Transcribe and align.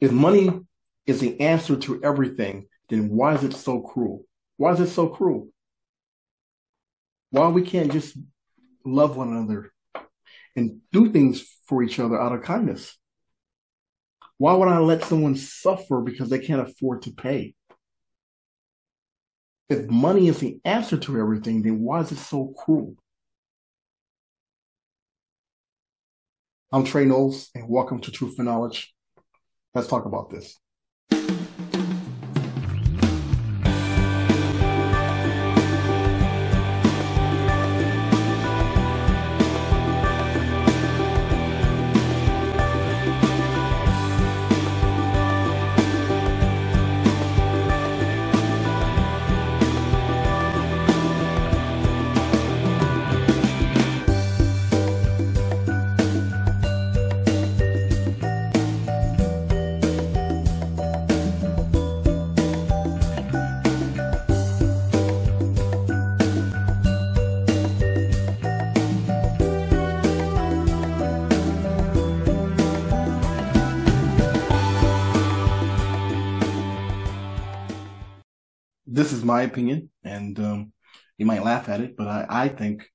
If 0.00 0.12
money 0.12 0.50
is 1.06 1.20
the 1.20 1.40
answer 1.40 1.76
to 1.76 2.02
everything, 2.04 2.68
then 2.88 3.10
why 3.10 3.34
is 3.34 3.42
it 3.42 3.54
so 3.54 3.80
cruel? 3.80 4.24
Why 4.56 4.72
is 4.72 4.80
it 4.80 4.88
so 4.88 5.08
cruel? 5.08 5.48
Why 7.30 7.48
we 7.48 7.62
can't 7.62 7.92
just 7.92 8.16
love 8.84 9.16
one 9.16 9.28
another 9.28 9.72
and 10.56 10.80
do 10.92 11.12
things 11.12 11.44
for 11.66 11.82
each 11.82 11.98
other 11.98 12.20
out 12.20 12.32
of 12.32 12.42
kindness? 12.42 12.96
Why 14.38 14.54
would 14.54 14.68
I 14.68 14.78
let 14.78 15.04
someone 15.04 15.34
suffer 15.34 16.00
because 16.00 16.30
they 16.30 16.38
can't 16.38 16.66
afford 16.66 17.02
to 17.02 17.10
pay? 17.10 17.54
If 19.68 19.88
money 19.90 20.28
is 20.28 20.38
the 20.38 20.60
answer 20.64 20.96
to 20.96 21.18
everything, 21.18 21.62
then 21.62 21.80
why 21.80 22.00
is 22.00 22.12
it 22.12 22.18
so 22.18 22.54
cruel? 22.56 22.94
I'm 26.72 26.84
Trey 26.84 27.04
Knowles, 27.04 27.50
and 27.54 27.68
welcome 27.68 28.00
to 28.02 28.10
Truth 28.10 28.38
and 28.38 28.46
Knowledge. 28.46 28.94
Let's 29.78 29.88
talk 29.88 30.06
about 30.06 30.28
this. 30.28 30.58
My 79.28 79.42
opinion, 79.42 79.90
and 80.02 80.38
um, 80.40 80.72
you 81.18 81.26
might 81.26 81.44
laugh 81.44 81.68
at 81.68 81.80
it, 81.80 81.96
but 81.96 82.08
I, 82.08 82.26
I 82.28 82.48
think 82.48 82.88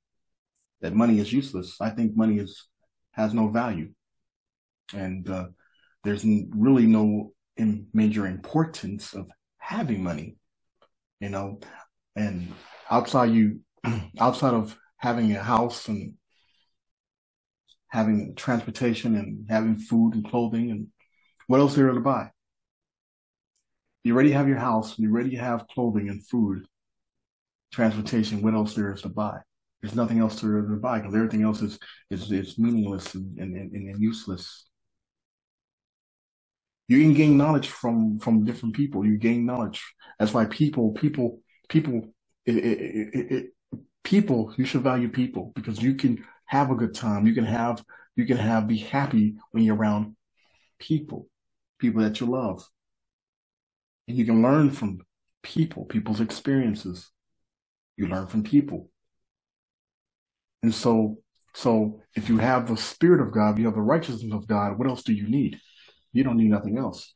that 0.81 0.93
money 0.93 1.19
is 1.19 1.31
useless. 1.31 1.77
I 1.79 1.91
think 1.91 2.17
money 2.17 2.37
is 2.39 2.67
has 3.11 3.33
no 3.33 3.47
value, 3.47 3.89
and 4.93 5.29
uh, 5.29 5.47
there's 6.03 6.25
really 6.25 6.87
no 6.87 7.31
major 7.93 8.25
importance 8.27 9.13
of 9.13 9.27
having 9.57 10.03
money, 10.03 10.35
you 11.19 11.29
know. 11.29 11.59
And 12.15 12.51
outside 12.89 13.31
you, 13.31 13.61
outside 14.19 14.53
of 14.53 14.75
having 14.97 15.31
a 15.31 15.43
house 15.43 15.87
and 15.87 16.15
having 17.93 18.33
transportation 18.35 19.15
and 19.15 19.45
having 19.49 19.77
food 19.77 20.15
and 20.15 20.27
clothing 20.27 20.71
and 20.71 20.87
what 21.47 21.59
else 21.59 21.77
are 21.77 21.83
there 21.83 21.93
to 21.93 21.99
buy? 21.99 22.32
You 24.03 24.13
already 24.13 24.31
have 24.31 24.47
your 24.47 24.57
house, 24.57 24.97
you 24.99 25.11
already 25.11 25.35
have 25.35 25.67
clothing 25.67 26.09
and 26.09 26.25
food, 26.27 26.65
transportation. 27.71 28.41
What 28.41 28.53
else 28.53 28.75
there 28.75 28.93
is 28.93 29.01
to 29.01 29.09
buy? 29.09 29.39
There's 29.81 29.95
nothing 29.95 30.19
else 30.19 30.39
to, 30.41 30.61
buy 30.81 30.99
because 30.99 31.15
everything 31.15 31.43
else 31.43 31.61
is 31.61 31.77
is, 32.09 32.31
is 32.31 32.57
meaningless 32.57 33.15
and, 33.15 33.37
and, 33.37 33.55
and, 33.55 33.73
and 33.73 34.01
useless. 34.01 34.65
You 36.87 37.01
can 37.01 37.13
gain 37.13 37.37
knowledge 37.37 37.67
from 37.67 38.19
from 38.19 38.45
different 38.45 38.75
people. 38.75 39.05
You 39.05 39.17
gain 39.17 39.45
knowledge. 39.45 39.83
That's 40.19 40.33
why 40.33 40.45
people 40.45 40.91
people 40.93 41.41
people 41.69 42.13
it, 42.45 42.55
it, 42.55 43.31
it, 43.31 43.45
people 44.03 44.53
you 44.57 44.65
should 44.65 44.81
value 44.81 45.09
people 45.09 45.51
because 45.55 45.81
you 45.81 45.95
can 45.95 46.23
have 46.45 46.71
a 46.71 46.75
good 46.75 46.93
time. 46.93 47.25
You 47.25 47.33
can 47.33 47.45
have 47.45 47.83
you 48.15 48.25
can 48.25 48.37
have 48.37 48.67
be 48.67 48.77
happy 48.77 49.35
when 49.51 49.63
you're 49.63 49.75
around 49.75 50.15
people, 50.79 51.27
people 51.79 52.01
that 52.01 52.19
you 52.19 52.27
love. 52.27 52.67
And 54.07 54.17
you 54.17 54.25
can 54.25 54.41
learn 54.41 54.71
from 54.71 54.99
people, 55.41 55.85
people's 55.85 56.21
experiences. 56.21 57.09
You 57.97 58.07
learn 58.07 58.27
from 58.27 58.43
people. 58.43 58.89
And 60.61 60.73
so, 60.73 61.19
so 61.53 62.01
if 62.15 62.29
you 62.29 62.37
have 62.37 62.67
the 62.67 62.77
spirit 62.77 63.21
of 63.21 63.33
God, 63.33 63.59
you 63.59 63.65
have 63.65 63.75
the 63.75 63.81
righteousness 63.81 64.33
of 64.33 64.47
God, 64.47 64.77
what 64.77 64.87
else 64.87 65.03
do 65.03 65.13
you 65.13 65.27
need? 65.27 65.59
You 66.11 66.23
don't 66.23 66.37
need 66.37 66.49
nothing 66.49 66.77
else. 66.77 67.13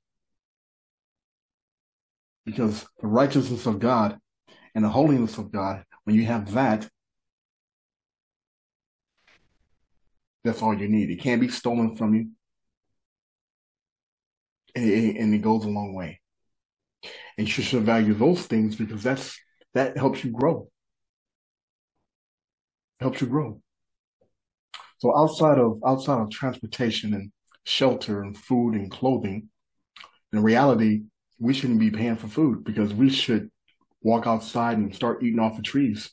Because 2.45 2.85
the 3.01 3.07
righteousness 3.07 3.65
of 3.65 3.79
God 3.79 4.17
and 4.75 4.83
the 4.83 4.89
holiness 4.89 5.37
of 5.37 5.51
God, 5.51 5.83
when 6.03 6.15
you 6.15 6.25
have 6.25 6.53
that, 6.53 6.87
that's 10.43 10.61
all 10.61 10.73
you 10.73 10.87
need. 10.87 11.09
It 11.09 11.21
can't 11.21 11.41
be 11.41 11.49
stolen 11.49 11.95
from 11.95 12.13
you. 12.13 12.29
And 14.75 15.33
it, 15.33 15.41
goes 15.41 15.65
a 15.65 15.69
long 15.69 15.93
way 15.93 16.21
and 17.37 17.47
you 17.47 17.63
should 17.63 17.83
value 17.83 18.13
those 18.13 18.45
things 18.45 18.75
because 18.75 19.03
that's 19.03 19.39
that 19.73 19.97
helps 19.97 20.23
you 20.23 20.31
grow. 20.31 20.69
Helps 22.99 23.21
you 23.21 23.27
grow. 23.27 23.61
So 24.97 25.15
outside 25.15 25.59
of 25.59 25.79
outside 25.85 26.19
of 26.19 26.31
transportation 26.31 27.13
and 27.13 27.31
shelter 27.63 28.23
and 28.23 28.35
food 28.35 28.73
and 28.73 28.89
clothing 28.89 29.49
in 30.31 30.41
reality 30.41 31.01
we 31.37 31.53
shouldn't 31.53 31.79
be 31.79 31.91
paying 31.91 32.15
for 32.15 32.27
food 32.27 32.63
because 32.63 32.93
we 32.93 33.09
should 33.09 33.51
walk 34.01 34.25
outside 34.25 34.77
and 34.77 34.95
start 34.95 35.21
eating 35.21 35.39
off 35.39 35.57
the 35.57 35.61
trees 35.61 36.11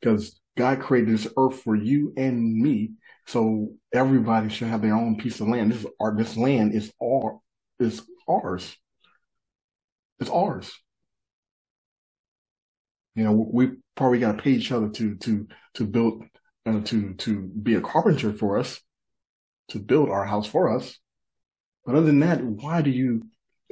because 0.00 0.40
god 0.56 0.80
created 0.80 1.10
this 1.14 1.28
earth 1.36 1.60
for 1.62 1.76
you 1.76 2.12
and 2.16 2.56
me. 2.56 2.92
So 3.26 3.74
everybody 3.92 4.48
should 4.48 4.68
have 4.68 4.80
their 4.80 4.94
own 4.94 5.16
piece 5.18 5.38
of 5.40 5.48
land. 5.48 5.70
This 5.70 5.80
is 5.80 5.86
our 6.00 6.16
this 6.16 6.36
land 6.36 6.74
is 6.74 6.90
all 6.98 7.42
is 7.78 8.02
ours 8.26 8.74
it's 10.20 10.30
ours. 10.30 10.72
You 13.14 13.24
know, 13.24 13.32
we 13.32 13.70
probably 13.96 14.20
got 14.20 14.36
to 14.36 14.42
pay 14.42 14.52
each 14.52 14.70
other 14.70 14.88
to 14.90 15.16
to 15.16 15.48
to 15.74 15.86
build 15.86 16.24
uh, 16.66 16.80
to 16.82 17.14
to 17.14 17.42
be 17.62 17.74
a 17.74 17.80
carpenter 17.80 18.32
for 18.32 18.58
us, 18.58 18.80
to 19.68 19.78
build 19.78 20.08
our 20.08 20.24
house 20.24 20.46
for 20.46 20.76
us. 20.76 20.96
But 21.84 21.96
other 21.96 22.06
than 22.06 22.20
that, 22.20 22.42
why 22.42 22.82
do 22.82 22.90
you? 22.90 23.26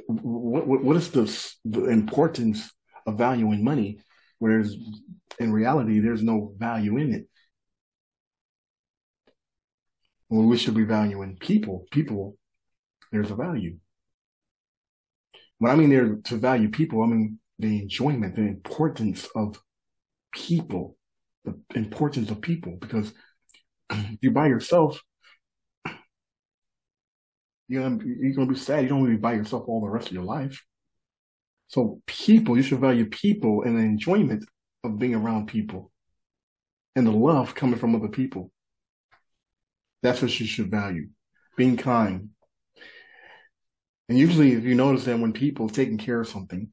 What 0.07 0.67
what, 0.67 0.83
what 0.83 0.97
is 0.97 1.11
the 1.11 1.25
the 1.63 1.85
importance 1.85 2.69
of 3.05 3.17
valuing 3.17 3.63
money, 3.63 3.99
whereas 4.39 4.75
in 5.39 5.53
reality 5.53 5.99
there's 5.99 6.23
no 6.23 6.53
value 6.57 6.97
in 6.97 7.13
it? 7.13 7.27
Well, 10.29 10.45
we 10.45 10.57
should 10.57 10.75
be 10.75 10.83
valuing 10.83 11.37
people. 11.37 11.85
People, 11.91 12.35
there's 13.11 13.31
a 13.31 13.35
value. 13.35 13.77
When 15.59 15.71
I 15.71 15.75
mean 15.75 15.89
there 15.89 16.15
to 16.15 16.35
value 16.37 16.69
people, 16.69 17.01
I 17.01 17.07
mean 17.07 17.39
the 17.59 17.81
enjoyment, 17.81 18.35
the 18.35 18.43
importance 18.43 19.27
of 19.35 19.59
people, 20.33 20.97
the 21.43 21.55
importance 21.75 22.29
of 22.29 22.41
people. 22.41 22.77
Because 22.79 23.13
you 24.21 24.31
by 24.31 24.47
yourself, 24.47 25.01
you're 27.67 27.83
gonna, 27.83 28.03
you're 28.05 28.33
gonna 28.33 28.47
be 28.47 28.55
sad. 28.55 28.83
You 28.83 28.89
don't 28.89 28.99
want 28.99 29.11
to 29.11 29.17
be 29.17 29.21
by 29.21 29.33
yourself 29.33 29.65
all 29.67 29.81
the 29.81 29.89
rest 29.89 30.07
of 30.07 30.13
your 30.13 30.23
life. 30.23 30.63
So 31.67 32.01
people, 32.05 32.55
you 32.55 32.63
should 32.63 32.79
value 32.79 33.07
people 33.07 33.63
and 33.63 33.77
the 33.77 33.81
enjoyment 33.81 34.45
of 34.83 34.99
being 34.99 35.15
around 35.15 35.47
people 35.47 35.91
and 36.95 37.05
the 37.05 37.11
love 37.11 37.55
coming 37.55 37.77
from 37.77 37.95
other 37.95 38.07
people. 38.07 38.51
That's 40.01 40.21
what 40.21 40.39
you 40.39 40.45
should 40.45 40.71
value. 40.71 41.09
Being 41.57 41.75
kind, 41.75 42.29
and 44.09 44.17
usually, 44.17 44.53
if 44.53 44.63
you 44.63 44.75
notice 44.75 45.05
that 45.05 45.19
when 45.19 45.33
people 45.33 45.67
taking 45.69 45.97
care 45.97 46.21
of 46.21 46.27
something, 46.27 46.71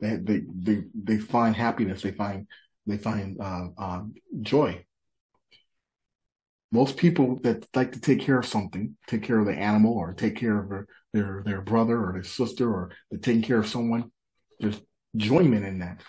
they 0.00 0.16
they 0.16 0.42
they, 0.54 0.82
they 0.94 1.18
find 1.18 1.54
happiness, 1.54 2.02
they 2.02 2.10
find 2.10 2.46
they 2.86 2.98
find 2.98 3.40
uh, 3.40 3.68
uh, 3.78 4.02
joy. 4.40 4.84
Most 6.72 6.96
people 6.96 7.38
that 7.42 7.66
like 7.74 7.92
to 7.92 8.00
take 8.00 8.20
care 8.20 8.38
of 8.38 8.46
something, 8.46 8.96
take 9.06 9.22
care 9.22 9.38
of 9.38 9.46
the 9.46 9.54
animal, 9.54 9.92
or 9.94 10.12
take 10.12 10.36
care 10.36 10.58
of 10.58 10.68
their 10.68 10.86
their, 11.12 11.42
their 11.46 11.60
brother 11.60 12.04
or 12.04 12.12
their 12.12 12.24
sister, 12.24 12.68
or 12.68 12.90
they're 13.10 13.20
taking 13.20 13.42
care 13.42 13.58
of 13.58 13.68
someone, 13.68 14.10
there's 14.58 14.80
enjoyment 15.14 15.64
in 15.64 15.78
that. 15.78 16.02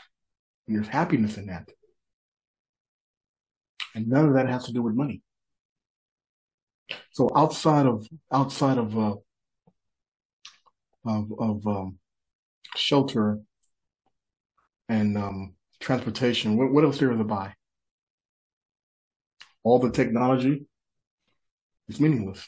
And 0.68 0.76
there's 0.76 0.88
happiness 0.88 1.38
in 1.38 1.46
that. 1.46 1.70
And 3.94 4.08
none 4.08 4.26
of 4.28 4.34
that 4.34 4.50
has 4.50 4.66
to 4.66 4.74
do 4.74 4.82
with 4.82 4.96
money. 4.96 5.22
So 7.12 7.30
outside 7.36 7.86
of 7.86 8.08
outside 8.32 8.78
of 8.80 8.98
uh, 8.98 9.16
of, 11.06 11.32
of 11.40 11.68
um, 11.68 11.98
shelter 12.76 13.40
and 14.90 15.18
um, 15.18 15.56
transportation. 15.80 16.58
What, 16.58 16.72
what 16.72 16.84
else 16.84 17.02
is 17.02 17.18
to 17.18 17.24
buy? 17.24 17.54
All 19.64 19.80
the 19.80 19.92
technology 19.92 20.66
is 21.88 22.00
meaningless. 22.00 22.48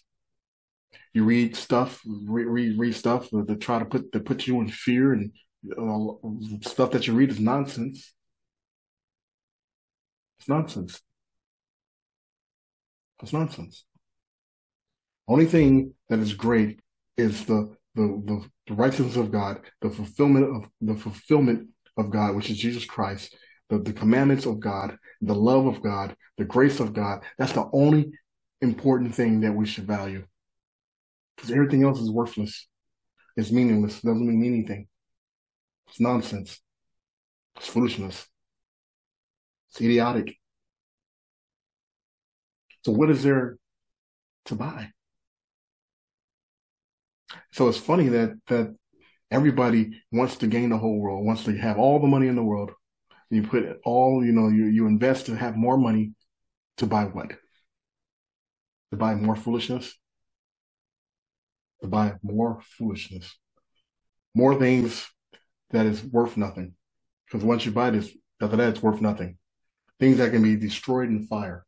you 1.14 1.24
read 1.24 1.56
stuff, 1.56 2.02
read 2.06 2.46
read, 2.46 2.80
read 2.80 2.96
stuff 2.96 3.30
to 3.30 3.56
try 3.56 3.80
to 3.80 3.86
put 3.86 4.12
to 4.12 4.20
put 4.20 4.46
you 4.46 4.62
in 4.62 4.70
fear, 4.70 5.14
and 5.14 5.32
uh, 5.72 6.70
stuff 6.70 6.92
that 6.92 7.08
you 7.08 7.14
read 7.14 7.32
is 7.32 7.40
nonsense. 7.40 8.14
It's 10.40 10.48
nonsense. 10.48 11.02
It's 13.24 13.34
nonsense. 13.34 13.84
Only 15.28 15.46
thing 15.46 15.94
that 16.10 16.20
is 16.20 16.34
great 16.34 16.80
is 17.18 17.46
the 17.46 17.76
the, 17.98 18.22
the, 18.26 18.46
the 18.68 18.74
righteousness 18.76 19.16
of 19.16 19.32
God, 19.32 19.60
the 19.82 19.90
fulfillment 19.90 20.56
of 20.56 20.70
the 20.82 20.96
fulfillment 20.96 21.68
of 21.98 22.12
God, 22.12 22.36
which 22.36 22.52
is 22.52 22.58
Jesus 22.58 22.86
Christ, 22.86 23.36
the, 23.70 23.80
the 23.80 23.92
commandments 23.92 24.46
of 24.46 24.60
God, 24.60 24.98
the 25.22 25.34
love 25.34 25.66
of 25.66 25.82
God, 25.82 26.16
the 26.38 26.46
grace 26.46 26.80
of 26.80 26.94
God. 26.94 27.24
That's 27.40 27.54
the 27.54 27.68
only 27.74 28.12
important 28.62 29.16
thing 29.16 29.42
that 29.42 29.54
we 29.54 29.66
should 29.66 29.86
value. 29.86 30.26
Because 31.36 31.52
everything 31.52 31.84
else 31.84 32.00
is 32.00 32.12
worthless. 32.12 32.68
It's 33.36 33.52
meaningless. 33.52 33.98
It 33.98 34.06
doesn't 34.06 34.28
mean 34.28 34.46
anything. 34.46 34.88
It's 35.88 36.00
nonsense. 36.00 36.60
It's 37.56 37.68
foolishness. 37.68 38.28
It's 39.72 39.82
idiotic. 39.82 40.36
So 42.86 42.92
what 42.92 43.10
is 43.10 43.24
there 43.24 43.58
to 44.46 44.56
buy? 44.56 44.92
So 47.52 47.68
it's 47.68 47.78
funny 47.78 48.10
that 48.10 48.38
that 48.48 48.76
everybody 49.32 50.02
wants 50.12 50.38
to 50.38 50.48
gain 50.48 50.70
the 50.70 50.78
whole 50.78 51.00
world, 51.00 51.26
wants 51.26 51.44
to 51.46 51.58
have 51.58 51.78
all 51.78 52.00
the 52.00 52.08
money 52.08 52.28
in 52.28 52.36
the 52.36 52.44
world. 52.44 52.72
You 53.30 53.44
put 53.44 53.64
it 53.64 53.78
all, 53.84 54.24
you 54.24 54.32
know, 54.32 54.48
you, 54.48 54.66
you 54.66 54.88
invest 54.88 55.26
to 55.26 55.36
have 55.36 55.58
more 55.58 55.78
money 55.78 56.14
to 56.78 56.86
buy 56.86 57.06
what? 57.06 57.34
To 58.92 58.98
buy 58.98 59.16
more 59.16 59.36
foolishness? 59.36 59.94
To 61.82 61.88
buy 61.88 62.14
more 62.24 62.62
foolishness. 62.78 63.38
More 64.34 64.56
things 64.56 65.06
that 65.72 65.86
is 65.86 66.02
worth 66.04 66.38
nothing. 66.38 66.74
Because 67.26 67.44
once 67.44 67.66
you 67.66 67.74
buy 67.74 67.90
this, 67.90 68.10
after 68.42 68.56
that, 68.56 68.70
it's 68.70 68.82
worth 68.82 69.02
nothing. 69.02 69.38
Things 70.00 70.20
that 70.20 70.32
can 70.32 70.44
be 70.44 70.56
destroyed 70.56 71.10
in 71.10 71.28
fire. 71.28 71.66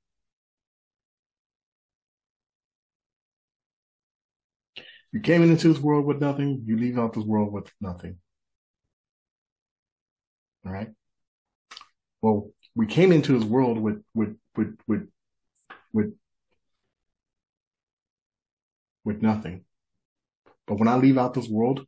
You 5.12 5.22
came 5.22 5.42
into 5.42 5.72
this 5.72 5.82
world 5.82 6.06
with 6.06 6.22
nothing, 6.22 6.64
you 6.66 6.78
leave 6.78 7.00
out 7.00 7.14
this 7.14 7.24
world 7.24 7.52
with 7.52 7.72
nothing. 7.82 8.18
All 10.66 10.72
right. 10.72 10.90
Well, 12.22 12.52
we 12.76 12.86
came 12.86 13.12
into 13.12 13.38
this 13.38 13.48
world 13.48 13.80
with 13.80 14.04
with 14.14 14.36
with 14.56 14.78
with 14.88 15.08
with 15.94 16.14
with 19.04 19.22
nothing. 19.22 19.64
But 20.68 20.78
when 20.78 20.88
I 20.88 20.96
leave 20.96 21.18
out 21.18 21.34
this 21.34 21.48
world, 21.48 21.86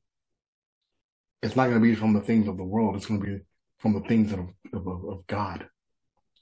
it's 1.44 1.56
not 1.56 1.68
going 1.70 1.80
to 1.80 1.88
be 1.88 1.96
from 1.96 2.14
the 2.14 2.22
things 2.22 2.48
of 2.48 2.58
the 2.58 2.64
world. 2.64 2.96
It's 2.96 3.06
going 3.06 3.20
to 3.20 3.26
be 3.26 3.40
from 3.78 3.94
the 3.94 4.02
things 4.02 4.32
of, 4.32 4.40
of, 4.74 5.06
of 5.06 5.28
God, 5.28 5.68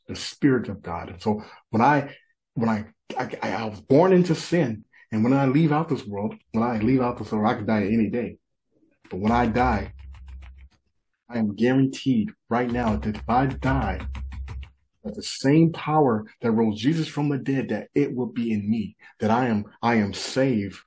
the 0.08 0.16
Spirit 0.16 0.70
of 0.70 0.82
God. 0.82 1.10
And 1.10 1.22
so 1.22 1.44
when 1.72 1.82
I 1.82 2.16
when 2.54 2.70
I, 2.70 2.86
I 3.18 3.38
I 3.42 3.66
was 3.66 3.82
born 3.82 4.14
into 4.14 4.36
sin, 4.36 4.86
and 5.12 5.24
when 5.24 5.34
I 5.34 5.46
leave 5.46 5.72
out 5.72 5.90
this 5.90 6.06
world, 6.06 6.36
when 6.52 6.64
I 6.64 6.78
leave 6.78 7.02
out 7.02 7.18
this 7.18 7.32
world, 7.32 7.48
I 7.48 7.56
could 7.56 7.68
die 7.68 7.86
any 7.86 8.10
day. 8.10 8.38
But 9.10 9.20
when 9.20 9.32
I 9.32 9.48
die, 9.48 9.94
I 11.30 11.40
am 11.40 11.56
guaranteed 11.56 12.32
right 12.50 12.70
now 12.70 12.96
that 12.96 13.16
if 13.16 13.24
I 13.28 13.48
die, 13.48 14.00
that 15.04 15.16
the 15.16 15.24
same 15.24 15.72
power 15.72 16.26
that 16.42 16.52
rose 16.52 16.80
Jesus 16.80 17.08
from 17.08 17.30
the 17.30 17.38
dead, 17.38 17.70
that 17.70 17.88
it 17.96 18.16
will 18.16 18.28
be 18.28 18.52
in 18.52 18.70
me, 18.70 18.96
that 19.20 19.32
I 19.32 19.48
am, 19.48 19.66
I 19.82 19.96
am 19.96 20.14
saved. 20.14 20.78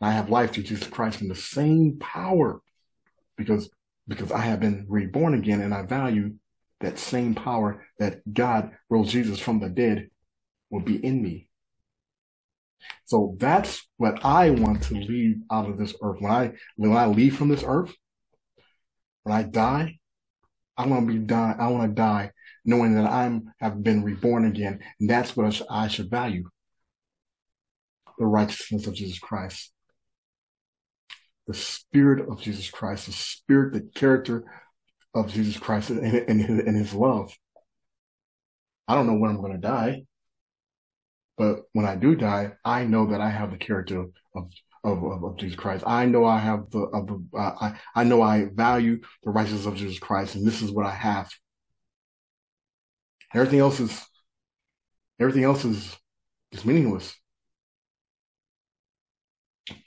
I 0.00 0.10
have 0.10 0.30
life 0.30 0.52
through 0.52 0.64
Jesus 0.64 0.88
Christ 0.88 1.22
in 1.22 1.28
the 1.28 1.34
same 1.34 1.98
power 1.98 2.60
because, 3.36 3.70
because 4.08 4.32
I 4.32 4.40
have 4.40 4.60
been 4.60 4.84
reborn 4.88 5.34
again 5.34 5.60
and 5.60 5.72
I 5.72 5.82
value 5.82 6.34
that 6.80 6.98
same 6.98 7.34
power 7.34 7.86
that 7.98 8.20
God 8.32 8.72
rose 8.90 9.12
Jesus 9.12 9.38
from 9.38 9.60
the 9.60 9.68
dead 9.68 10.10
will 10.70 10.80
be 10.80 10.96
in 10.96 11.22
me. 11.22 11.48
So 13.06 13.36
that's 13.38 13.86
what 13.96 14.24
I 14.24 14.50
want 14.50 14.82
to 14.84 14.94
leave 14.94 15.36
out 15.50 15.68
of 15.68 15.78
this 15.78 15.94
earth. 16.02 16.20
When 16.20 16.32
I 16.32 16.52
when 16.76 16.92
I 16.92 17.06
leave 17.06 17.36
from 17.36 17.48
this 17.48 17.64
earth, 17.66 17.94
when 19.22 19.36
I 19.36 19.42
die, 19.42 19.98
I 20.76 20.86
want 20.86 21.06
to 21.06 21.12
be 21.12 21.18
die. 21.18 21.54
I 21.58 21.68
want 21.68 21.90
to 21.90 21.94
die 21.94 22.32
knowing 22.64 22.94
that 22.94 23.10
I'm 23.10 23.52
have 23.60 23.82
been 23.82 24.04
reborn 24.04 24.46
again, 24.46 24.80
and 25.00 25.10
that's 25.10 25.36
what 25.36 25.60
I 25.70 25.88
should 25.88 26.10
value: 26.10 26.48
the 28.18 28.26
righteousness 28.26 28.86
of 28.86 28.94
Jesus 28.94 29.18
Christ, 29.18 29.72
the 31.46 31.54
Spirit 31.54 32.28
of 32.28 32.40
Jesus 32.40 32.70
Christ, 32.70 33.06
the 33.06 33.12
Spirit, 33.12 33.74
the 33.74 33.88
character 33.94 34.44
of 35.14 35.32
Jesus 35.32 35.58
Christ, 35.58 35.90
and, 35.90 36.00
and, 36.00 36.40
and 36.40 36.76
His 36.76 36.94
love. 36.94 37.36
I 38.88 38.94
don't 38.94 39.06
know 39.06 39.14
when 39.14 39.30
I'm 39.30 39.40
going 39.40 39.52
to 39.52 39.58
die. 39.58 40.04
But 41.38 41.62
when 41.72 41.86
I 41.86 41.96
do 41.96 42.14
die, 42.14 42.52
I 42.64 42.84
know 42.84 43.06
that 43.06 43.20
I 43.20 43.30
have 43.30 43.50
the 43.50 43.56
character 43.56 44.00
of 44.00 44.12
of, 44.84 45.04
of, 45.04 45.24
of 45.24 45.36
Jesus 45.36 45.56
Christ. 45.56 45.84
I 45.86 46.06
know 46.06 46.24
I 46.24 46.38
have 46.38 46.70
the 46.70 46.80
of 46.80 47.06
the 47.06 47.38
uh, 47.38 47.54
I 47.60 47.80
I 47.94 48.04
know 48.04 48.22
I 48.22 48.46
value 48.52 49.00
the 49.22 49.30
righteousness 49.30 49.66
of 49.66 49.76
Jesus 49.76 49.98
Christ, 49.98 50.34
and 50.34 50.46
this 50.46 50.62
is 50.62 50.70
what 50.70 50.86
I 50.86 50.94
have. 50.94 51.30
Everything 53.34 53.60
else 53.60 53.80
is 53.80 54.04
everything 55.20 55.44
else 55.44 55.64
is 55.64 55.96
is 56.52 56.64
meaningless. 56.64 57.14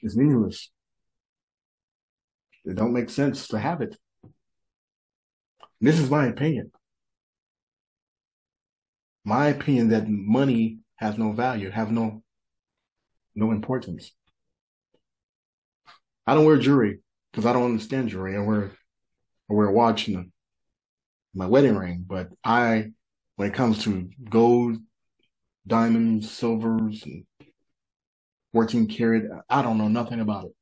It's 0.01 0.15
meaningless. 0.15 0.71
It 2.63 2.75
don't 2.75 2.94
make 2.94 3.09
sense 3.09 3.47
to 3.50 3.59
have 3.59 3.81
it. 3.81 3.95
This 5.81 6.00
is 6.00 6.09
my 6.09 6.27
opinion. 6.27 6.71
My 9.24 9.47
opinion 9.47 9.89
that 9.89 10.07
money 10.07 10.80
has 10.97 11.18
no 11.18 11.31
value, 11.31 11.69
have 11.69 11.92
no 11.92 12.24
no 13.36 13.51
importance. 13.51 14.12
I 16.25 16.33
don't 16.33 16.45
wear 16.45 16.57
jewelry 16.57 17.00
because 17.31 17.45
I 17.45 17.53
don't 17.53 17.65
understand 17.65 18.09
jewelry. 18.09 18.36
I 18.36 18.39
wear 18.39 18.71
I 19.50 19.53
wear 19.53 19.68
a 19.68 19.74
watch 19.74 20.07
and 20.07 20.31
my 21.33 21.45
wedding 21.47 21.75
ring, 21.75 22.06
but 22.07 22.30
I 22.44 22.92
when 23.36 23.50
it 23.50 23.53
comes 23.53 23.83
to 23.83 24.09
gold, 24.30 24.77
diamonds, 25.68 26.31
silvers, 26.31 27.03
and 27.03 27.25
14 28.53 28.88
karat, 28.88 29.23
I 29.49 29.61
don't 29.61 29.78
know 29.78 29.90
nothing 29.90 30.21
about 30.21 30.45
it. 30.45 30.56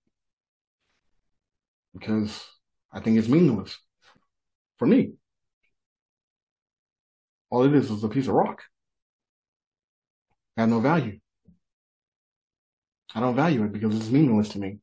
Because 1.94 2.44
I 2.92 3.00
think 3.00 3.20
it's 3.20 3.28
meaningless 3.28 3.78
for 4.80 4.88
me. 4.88 5.14
All 7.52 7.64
it 7.64 7.76
is 7.76 7.92
is 7.92 8.04
a 8.04 8.10
piece 8.10 8.28
of 8.28 8.34
rock 8.34 8.64
have 10.58 10.70
no 10.70 10.80
value. 10.80 11.20
I 13.16 13.20
don't 13.20 13.36
value 13.36 13.64
it 13.64 13.72
because 13.72 13.96
it's 13.96 14.10
meaningless 14.10 14.50
to 14.50 14.60
me. 14.60 14.80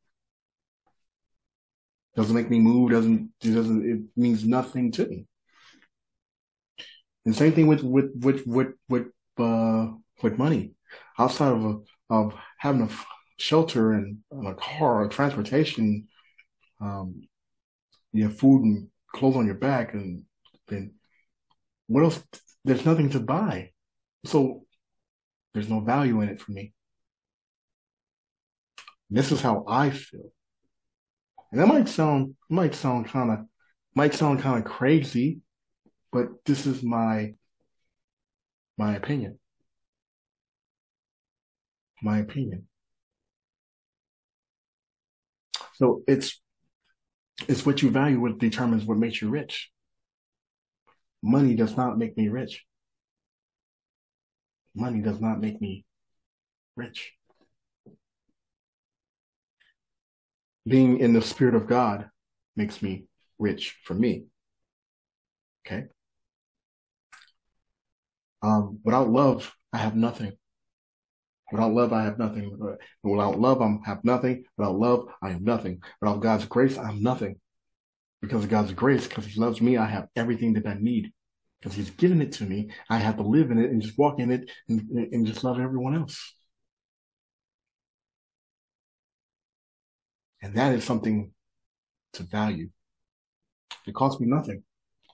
Doesn't 2.17 2.35
make 2.35 2.51
me 2.51 2.59
move. 2.59 2.91
Doesn't 2.91 3.31
it 3.43 3.55
doesn't 3.55 3.89
it 3.89 4.01
means 4.17 4.45
nothing 4.45 4.93
to 4.93 5.07
me. 5.07 5.27
And 7.25 7.35
same 7.35 7.53
thing 7.53 7.67
with 7.67 7.83
with 7.83 8.11
with 8.17 8.47
with 8.47 8.69
with 8.89 9.07
uh, 9.39 9.89
with 10.23 10.39
money. 10.39 10.73
Outside 11.19 11.53
of 11.53 11.65
a, 11.65 11.79
of 12.09 12.35
having 12.59 12.83
a 12.83 12.89
shelter 13.37 13.93
and, 13.93 14.19
and 14.31 14.49
a 14.49 14.55
car, 14.55 15.05
or 15.05 15.09
transportation, 15.09 16.09
um, 16.81 17.23
you 18.13 18.25
have 18.25 18.39
food 18.39 18.65
and 18.65 18.89
clothes 19.15 19.37
on 19.37 19.47
your 19.47 19.55
back, 19.55 19.95
and 19.95 20.25
then 20.69 20.95
what 21.87 22.05
else? 22.05 22.23
There's 22.65 22.85
nothing 22.85 23.11
to 23.11 23.21
buy. 23.21 23.71
So 24.25 24.67
there's 25.53 25.69
no 25.69 25.81
value 25.81 26.21
in 26.21 26.29
it 26.29 26.41
for 26.41 26.53
me. 26.53 26.73
This 29.11 29.33
is 29.33 29.41
how 29.41 29.65
I 29.67 29.91
feel. 29.91 30.33
And 31.51 31.61
that 31.61 31.67
might 31.67 31.89
sound 31.89 32.37
might 32.49 32.75
sound 32.75 33.07
kind 33.07 33.31
of 33.33 33.39
might 33.95 34.15
sound 34.15 34.41
kind 34.41 34.59
of 34.59 34.71
crazy, 34.71 35.41
but 36.13 36.29
this 36.45 36.67
is 36.67 36.83
my 36.83 37.35
my 38.79 38.95
opinion. 38.95 39.39
My 42.03 42.19
opinion. 42.19 42.69
So 45.75 46.03
it's 46.07 46.41
it's 47.49 47.67
what 47.67 47.83
you 47.83 47.91
value 47.91 48.21
what 48.21 48.39
determines 48.39 48.85
what 48.85 48.99
makes 48.99 49.21
you 49.21 49.29
rich. 49.29 49.71
Money 51.23 51.57
does 51.57 51.77
not 51.77 51.99
make 51.99 52.17
me 52.17 52.29
rich 52.29 52.65
money 54.75 55.01
does 55.01 55.21
not 55.21 55.41
make 55.41 55.61
me 55.61 55.85
rich. 56.77 57.13
Being 60.67 60.99
in 60.99 61.13
the 61.13 61.23
spirit 61.23 61.55
of 61.55 61.67
God 61.67 62.09
makes 62.57 62.83
me 62.83 63.07
rich 63.39 63.77
for 63.85 63.95
me. 63.95 64.25
Okay. 65.67 65.87
Um, 68.43 68.81
without 68.85 69.11
love, 69.11 69.55
I 69.73 69.79
have 69.79 69.97
nothing. 69.97 70.33
Without 71.53 71.73
love, 71.73 71.93
I 71.93 72.05
have 72.05 72.19
nothing. 72.19 72.57
Without 73.03 73.39
love, 73.39 73.61
I 73.61 73.81
have 73.85 74.05
nothing. 74.05 74.45
Without 74.57 74.79
love, 74.79 75.09
I 75.23 75.31
have 75.31 75.43
nothing. 75.43 75.83
Without 76.01 76.21
God's 76.21 76.45
grace, 76.47 76.79
I 76.79 76.87
have 76.87 77.01
nothing. 77.01 77.37
Because 78.23 78.45
of 78.45 78.51
God's 78.51 78.73
grace, 78.73 79.09
because 79.09 79.27
He 79.27 79.41
loves 79.41 79.61
me, 79.61 79.77
I 79.77 79.87
have 79.87 80.09
everything 80.15 80.53
that 80.55 80.67
I 80.67 80.75
need. 80.75 81.13
Because 81.61 81.77
He's 81.77 81.91
given 81.91 82.21
it 82.23 82.33
to 82.33 82.45
me, 82.45 82.71
I 82.89 82.99
have 82.99 83.17
to 83.17 83.23
live 83.23 83.51
in 83.51 83.59
it 83.59 83.71
and 83.71 83.83
just 83.83 83.99
walk 83.99 84.19
in 84.19 84.31
it 84.31 84.51
and, 84.69 84.81
and 85.13 85.27
just 85.27 85.45
love 85.45 85.61
everyone 85.61 85.95
else. 85.95 86.35
And 90.43 90.55
that 90.55 90.75
is 90.75 90.85
something 90.85 91.33
to 92.15 92.23
value. 92.23 92.71
It 93.87 93.95
costs 93.95 94.21
me 94.21 94.27
nothing. 94.27 94.63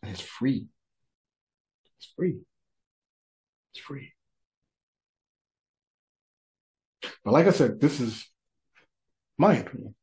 And 0.03 0.13
it's 0.13 0.21
free. 0.21 0.69
It's 1.99 2.13
free. 2.17 2.39
It's 3.73 3.81
free. 3.85 4.13
But 7.25 7.33
like 7.33 7.47
I 7.47 7.51
said, 7.51 7.81
this 7.81 8.01
is 8.01 8.29
my 9.39 9.57
opinion. 9.57 9.95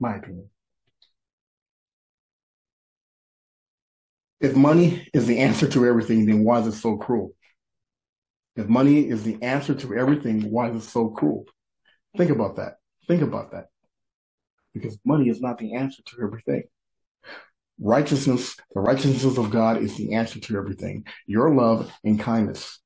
My 0.00 0.16
opinion. 0.16 0.48
If 4.42 4.56
money 4.56 5.08
is 5.14 5.26
the 5.28 5.38
answer 5.38 5.68
to 5.68 5.86
everything, 5.86 6.26
then 6.26 6.42
why 6.42 6.58
is 6.58 6.66
it 6.66 6.72
so 6.72 6.96
cruel? 6.96 7.30
If 8.56 8.68
money 8.68 9.08
is 9.08 9.22
the 9.22 9.40
answer 9.40 9.72
to 9.72 9.94
everything, 9.94 10.50
why 10.50 10.70
is 10.70 10.84
it 10.84 10.88
so 10.88 11.10
cruel? 11.10 11.46
Think 12.18 12.30
about 12.30 12.56
that. 12.56 12.74
Think 13.06 13.22
about 13.22 13.52
that. 13.52 13.66
Because 14.74 14.98
money 15.04 15.28
is 15.28 15.40
not 15.40 15.58
the 15.58 15.74
answer 15.76 16.02
to 16.06 16.16
everything. 16.22 16.64
Righteousness, 17.80 18.56
the 18.74 18.80
righteousness 18.80 19.38
of 19.38 19.50
God 19.50 19.80
is 19.80 19.96
the 19.96 20.14
answer 20.14 20.40
to 20.40 20.56
everything. 20.58 21.04
Your 21.26 21.54
love 21.54 21.92
and 22.02 22.18
kindness 22.18 22.80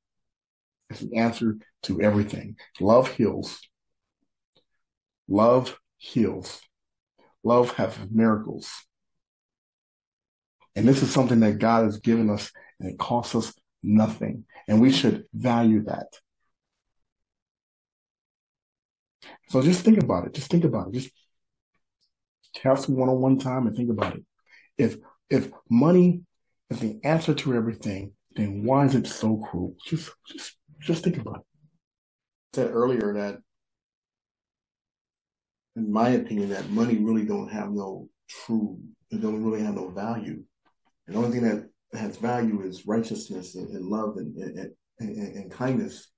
is 0.91 0.99
the 0.99 1.17
answer 1.17 1.55
to 1.83 2.01
everything. 2.01 2.55
Love 2.79 3.09
heals. 3.09 3.59
Love 5.27 5.77
heals. 5.97 6.61
Love 7.43 7.71
has 7.73 7.97
miracles. 8.11 8.69
And 10.77 10.87
this 10.87 11.01
is 11.01 11.11
something 11.11 11.39
that 11.39 11.57
God 11.57 11.85
has 11.85 11.99
given 11.99 12.29
us 12.29 12.51
and 12.79 12.91
it 12.91 12.99
costs 12.99 13.33
us 13.33 13.51
nothing. 13.81 14.45
And 14.67 14.79
we 14.79 14.91
should 14.91 15.25
value 15.33 15.83
that. 15.85 16.05
So 19.49 19.63
just 19.63 19.83
think 19.83 19.97
about 19.97 20.27
it. 20.27 20.35
Just 20.35 20.51
think 20.51 20.65
about 20.65 20.89
it. 20.89 20.93
Just 20.93 21.11
have 22.61 22.79
some 22.79 22.95
one-on-one 22.95 23.39
time 23.39 23.65
and 23.65 23.75
think 23.75 23.89
about 23.89 24.17
it. 24.17 24.23
If 24.77 24.97
if 25.31 25.49
money 25.67 26.21
is 26.69 26.79
the 26.79 26.99
answer 27.03 27.33
to 27.33 27.55
everything, 27.55 28.13
then 28.35 28.63
why 28.63 28.85
is 28.85 28.93
it 28.93 29.07
so 29.07 29.37
cruel? 29.37 29.75
Just 29.83 30.11
just 30.27 30.57
just 30.79 31.03
think 31.03 31.17
about 31.17 31.37
it. 31.37 31.45
I 32.53 32.55
said 32.55 32.71
earlier 32.71 33.15
that 33.15 33.39
in 35.75 35.91
my 35.91 36.09
opinion 36.09 36.49
that 36.49 36.69
money 36.69 36.97
really 36.97 37.25
don't 37.25 37.49
have 37.49 37.71
no 37.71 38.09
true 38.29 38.79
it 39.09 39.21
don't 39.21 39.43
really 39.43 39.63
have 39.63 39.73
no 39.73 39.89
value. 39.89 40.43
And 41.07 41.15
the 41.15 41.19
only 41.19 41.31
thing 41.31 41.47
that 41.47 41.69
has 41.97 42.17
value 42.17 42.61
is 42.61 42.85
righteousness 42.85 43.55
and, 43.55 43.69
and 43.69 43.85
love 43.85 44.17
and, 44.17 44.35
and, 44.37 44.73
and, 44.99 45.51
kindness. 45.51 46.11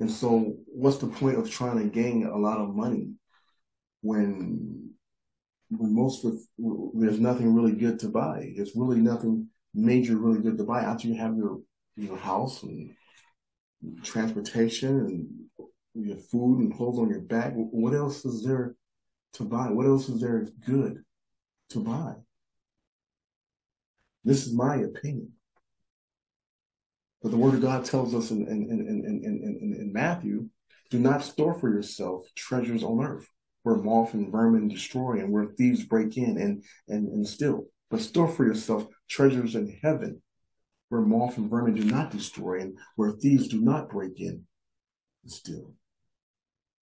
And 0.00 0.10
so 0.10 0.56
what's 0.66 0.98
the 0.98 1.06
point 1.06 1.38
of 1.38 1.50
trying 1.50 1.78
to 1.78 1.84
gain 1.84 2.26
a 2.26 2.36
lot 2.36 2.58
of 2.58 2.74
money 2.74 3.12
when 4.02 4.90
when 5.70 5.94
most 5.94 6.24
of 6.24 6.34
there's 6.94 7.20
nothing 7.20 7.54
really 7.54 7.72
good 7.72 8.00
to 8.00 8.08
buy. 8.08 8.52
There's 8.56 8.74
really 8.74 9.00
nothing 9.00 9.48
major 9.72 10.16
really 10.16 10.40
good 10.40 10.58
to 10.58 10.64
buy 10.64 10.82
after 10.82 11.06
you 11.06 11.14
have 11.14 11.36
your 11.36 11.60
your 11.96 12.16
house 12.16 12.62
and 12.64 12.90
transportation 14.02 15.48
and 15.94 16.06
your 16.06 16.16
food 16.16 16.58
and 16.58 16.74
clothes 16.74 16.98
on 16.98 17.10
your 17.10 17.20
back. 17.20 17.52
What 17.54 17.94
else 17.94 18.24
is 18.24 18.42
there 18.42 18.74
to 19.34 19.44
buy? 19.44 19.70
What 19.70 19.86
else 19.86 20.08
is 20.08 20.20
there 20.20 20.48
good 20.66 21.04
to 21.70 21.80
buy? 21.80 22.14
This 24.24 24.46
is 24.46 24.54
my 24.54 24.76
opinion. 24.76 25.32
But 27.22 27.30
the 27.30 27.36
word 27.36 27.54
of 27.54 27.62
God 27.62 27.84
tells 27.84 28.14
us 28.14 28.30
in, 28.30 28.46
in, 28.46 28.70
in, 28.70 28.80
in, 28.80 29.22
in, 29.24 29.76
in 29.78 29.92
Matthew, 29.92 30.48
do 30.90 30.98
not 30.98 31.22
store 31.22 31.54
for 31.54 31.68
yourself 31.68 32.24
treasures 32.34 32.82
on 32.82 33.04
earth 33.04 33.28
where 33.62 33.76
moth 33.76 34.14
and 34.14 34.32
vermin 34.32 34.68
destroy 34.68 35.20
and 35.20 35.30
where 35.30 35.46
thieves 35.46 35.84
break 35.84 36.16
in 36.16 36.38
and, 36.38 36.64
and, 36.88 37.08
and 37.08 37.26
steal. 37.26 37.66
But 37.90 38.00
store 38.00 38.28
for 38.28 38.44
yourself 38.44 38.86
treasures 39.08 39.54
in 39.54 39.78
heaven 39.82 40.22
where 40.88 41.02
moth 41.02 41.36
and 41.36 41.50
vermin 41.50 41.74
do 41.74 41.84
not 41.84 42.10
destroy 42.10 42.60
and 42.60 42.78
where 42.96 43.12
thieves 43.12 43.48
do 43.48 43.60
not 43.60 43.90
break 43.90 44.20
in 44.20 44.44
and 45.22 45.32
steal. 45.32 45.74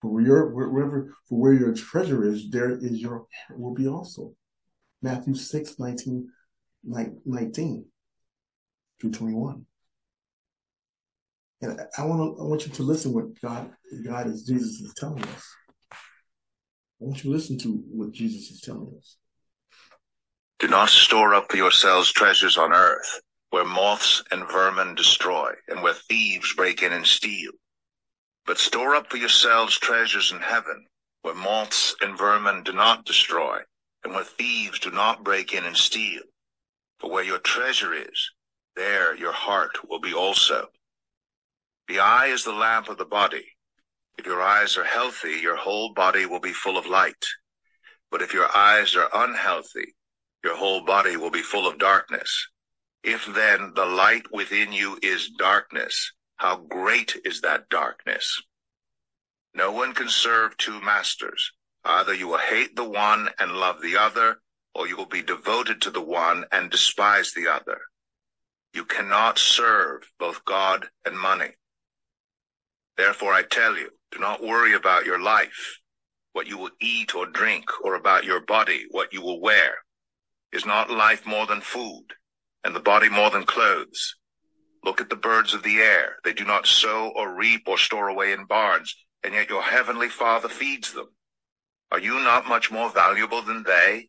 For 0.00 0.10
where 0.12 0.22
your, 0.22 0.54
wherever, 0.54 1.14
for 1.28 1.40
where 1.40 1.52
your 1.52 1.74
treasure 1.74 2.24
is, 2.24 2.50
there 2.50 2.70
is 2.70 3.00
your 3.00 3.26
will 3.50 3.74
be 3.74 3.88
also. 3.88 4.34
Matthew 5.02 5.34
6, 5.34 5.78
19, 5.78 6.28
19 6.88 7.84
through 9.00 9.10
21. 9.10 9.64
And 11.60 11.80
I 11.96 12.04
want 12.04 12.36
to, 12.36 12.42
I 12.42 12.46
want 12.46 12.66
you 12.66 12.72
to 12.72 12.82
listen 12.82 13.12
what 13.12 13.40
God, 13.40 13.70
God 14.06 14.28
is, 14.28 14.44
Jesus 14.44 14.80
is 14.80 14.94
telling 14.94 15.22
us. 15.22 15.54
I 15.92 17.04
want 17.04 17.18
you 17.18 17.30
to 17.30 17.36
listen 17.36 17.58
to 17.58 17.82
what 17.90 18.12
Jesus 18.12 18.50
is 18.50 18.60
telling 18.60 18.92
us. 18.96 19.16
Do 20.58 20.68
not 20.68 20.88
store 20.88 21.34
up 21.34 21.50
for 21.50 21.56
yourselves 21.56 22.12
treasures 22.12 22.58
on 22.58 22.72
earth, 22.72 23.20
where 23.50 23.64
moths 23.64 24.22
and 24.30 24.48
vermin 24.50 24.94
destroy, 24.94 25.52
and 25.68 25.82
where 25.82 25.94
thieves 25.94 26.52
break 26.54 26.82
in 26.82 26.92
and 26.92 27.06
steal. 27.06 27.52
But 28.46 28.58
store 28.58 28.94
up 28.94 29.10
for 29.10 29.18
yourselves 29.18 29.78
treasures 29.78 30.32
in 30.32 30.40
heaven, 30.40 30.86
where 31.22 31.34
moths 31.34 31.94
and 32.00 32.18
vermin 32.18 32.62
do 32.64 32.72
not 32.72 33.04
destroy, 33.04 33.58
and 34.04 34.14
where 34.14 34.24
thieves 34.24 34.78
do 34.78 34.90
not 34.90 35.22
break 35.22 35.54
in 35.54 35.64
and 35.64 35.76
steal. 35.76 36.22
For 37.00 37.10
where 37.10 37.24
your 37.24 37.38
treasure 37.38 37.94
is, 37.94 38.30
there 38.74 39.14
your 39.14 39.32
heart 39.32 39.88
will 39.88 40.00
be 40.00 40.14
also. 40.14 40.68
The 41.86 42.00
eye 42.00 42.26
is 42.26 42.44
the 42.44 42.52
lamp 42.52 42.88
of 42.88 42.98
the 42.98 43.04
body. 43.04 43.46
If 44.18 44.26
your 44.26 44.42
eyes 44.42 44.76
are 44.76 44.84
healthy, 44.84 45.38
your 45.40 45.56
whole 45.56 45.94
body 45.94 46.26
will 46.26 46.40
be 46.40 46.52
full 46.52 46.76
of 46.76 46.86
light. 46.86 47.24
But 48.10 48.22
if 48.22 48.34
your 48.34 48.54
eyes 48.56 48.96
are 48.96 49.08
unhealthy, 49.14 49.94
your 50.42 50.56
whole 50.56 50.84
body 50.84 51.16
will 51.16 51.30
be 51.30 51.42
full 51.42 51.68
of 51.68 51.78
darkness. 51.78 52.48
If 53.04 53.26
then 53.26 53.72
the 53.74 53.86
light 53.86 54.26
within 54.32 54.72
you 54.72 54.98
is 55.02 55.30
darkness, 55.30 56.12
how 56.36 56.56
great 56.56 57.16
is 57.24 57.40
that 57.42 57.68
darkness? 57.68 58.42
No 59.54 59.72
one 59.72 59.94
can 59.94 60.08
serve 60.08 60.56
two 60.56 60.80
masters. 60.80 61.52
Either 61.84 62.14
you 62.14 62.28
will 62.28 62.38
hate 62.38 62.76
the 62.76 62.88
one 62.88 63.28
and 63.38 63.52
love 63.52 63.80
the 63.80 63.96
other, 63.96 64.40
or 64.74 64.86
you 64.86 64.96
will 64.96 65.06
be 65.06 65.22
devoted 65.22 65.80
to 65.82 65.90
the 65.90 66.00
one 66.00 66.44
and 66.52 66.70
despise 66.70 67.32
the 67.32 67.48
other. 67.48 67.80
You 68.74 68.84
cannot 68.84 69.38
serve 69.38 70.10
both 70.18 70.44
God 70.44 70.88
and 71.04 71.18
money. 71.18 71.50
Therefore 72.96 73.32
I 73.32 73.42
tell 73.42 73.76
you, 73.76 73.90
do 74.10 74.18
not 74.18 74.42
worry 74.42 74.74
about 74.74 75.06
your 75.06 75.20
life, 75.20 75.78
what 76.32 76.46
you 76.46 76.58
will 76.58 76.70
eat 76.80 77.14
or 77.14 77.26
drink, 77.26 77.64
or 77.82 77.94
about 77.94 78.24
your 78.24 78.40
body, 78.40 78.86
what 78.90 79.12
you 79.12 79.22
will 79.22 79.40
wear. 79.40 79.74
Is 80.52 80.64
not 80.64 80.90
life 80.90 81.26
more 81.26 81.46
than 81.46 81.60
food, 81.60 82.06
and 82.64 82.74
the 82.74 82.80
body 82.80 83.08
more 83.08 83.30
than 83.30 83.44
clothes? 83.44 84.16
Look 84.84 85.00
at 85.00 85.10
the 85.10 85.16
birds 85.16 85.54
of 85.54 85.62
the 85.62 85.78
air. 85.78 86.16
They 86.24 86.32
do 86.32 86.44
not 86.44 86.66
sow 86.66 87.12
or 87.14 87.34
reap 87.34 87.66
or 87.66 87.78
store 87.78 88.08
away 88.08 88.32
in 88.32 88.44
barns, 88.46 88.94
and 89.22 89.34
yet 89.34 89.50
your 89.50 89.62
heavenly 89.62 90.08
Father 90.08 90.48
feeds 90.48 90.92
them. 90.92 91.08
Are 91.90 91.98
you 91.98 92.14
not 92.20 92.46
much 92.48 92.70
more 92.70 92.90
valuable 92.90 93.42
than 93.42 93.62
they? 93.62 94.08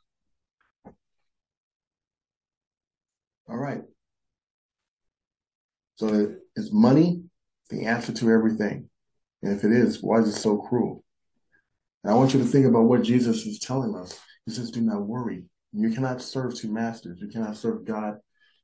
All 3.51 3.57
right. 3.57 3.81
So 5.95 6.35
is 6.55 6.71
money 6.71 7.23
the 7.69 7.85
answer 7.85 8.13
to 8.13 8.31
everything? 8.31 8.89
And 9.43 9.57
if 9.57 9.65
it 9.65 9.73
is, 9.73 10.01
why 10.01 10.19
is 10.19 10.29
it 10.29 10.39
so 10.39 10.57
cruel? 10.57 11.03
And 12.03 12.13
I 12.13 12.15
want 12.15 12.33
you 12.33 12.39
to 12.39 12.45
think 12.45 12.65
about 12.65 12.85
what 12.85 13.03
Jesus 13.03 13.45
is 13.45 13.59
telling 13.59 13.93
us. 13.93 14.17
He 14.45 14.53
says, 14.53 14.71
do 14.71 14.79
not 14.79 15.01
worry. 15.01 15.43
You 15.73 15.91
cannot 15.91 16.21
serve 16.21 16.55
two 16.55 16.71
masters. 16.71 17.19
You 17.21 17.27
cannot 17.27 17.57
serve 17.57 17.85
God 17.85 18.19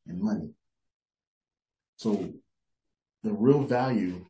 and 0.07 0.21
money. 0.21 0.51
So 1.97 2.33
the 3.23 3.33
real 3.33 3.63
value, 3.63 4.25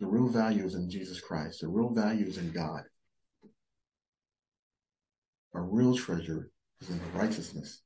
The 0.00 0.08
real 0.08 0.26
value 0.26 0.64
is 0.64 0.74
in 0.74 0.90
Jesus 0.90 1.20
Christ. 1.20 1.60
The 1.60 1.68
real 1.68 1.90
value 1.90 2.26
is 2.26 2.36
in 2.38 2.50
God. 2.50 2.82
Our 5.54 5.62
real 5.62 5.96
treasure 5.96 6.50
is 6.80 6.90
in 6.90 6.98
the 6.98 7.18
righteousness. 7.18 7.82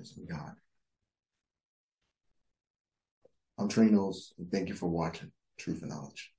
In 0.00 0.24
God. 0.24 0.54
I'm 3.58 3.68
Trey 3.68 3.86
Knowles, 3.86 4.32
and 4.38 4.50
thank 4.50 4.68
you 4.68 4.74
for 4.74 4.88
watching 4.88 5.30
Truth 5.58 5.82
and 5.82 5.90
Knowledge. 5.90 6.32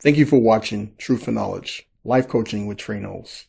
Thank 0.00 0.16
you 0.16 0.26
for 0.26 0.40
watching 0.40 0.94
Truth 0.96 1.26
and 1.26 1.34
Knowledge, 1.34 1.88
life 2.04 2.28
coaching 2.28 2.66
with 2.66 2.78
Trey 2.78 3.00
Knowles. 3.00 3.46